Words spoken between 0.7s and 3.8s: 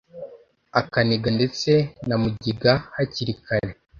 akaniga ndetse na mugiga hakiri kare.